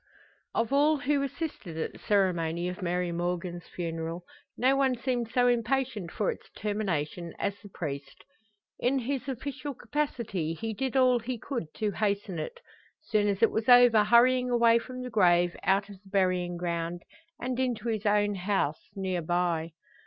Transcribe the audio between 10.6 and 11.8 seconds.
did all he could